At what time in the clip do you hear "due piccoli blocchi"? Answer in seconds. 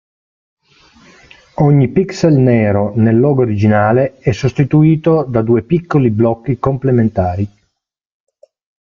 5.25-6.57